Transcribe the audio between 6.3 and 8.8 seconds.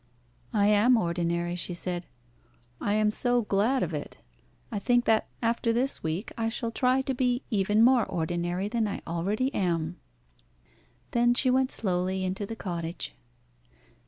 I shall try to be even more ordinary